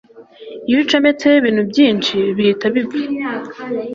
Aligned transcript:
iyo 0.67 0.77
ucometseho 0.83 1.35
ibintu 1.41 1.63
byinshi 1.71 2.15
bihita 2.35 2.65
bipfa 2.75 3.01